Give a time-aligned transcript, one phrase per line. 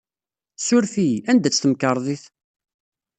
[0.59, 2.23] Ssuref-iyi, anda-tt temkarḍit?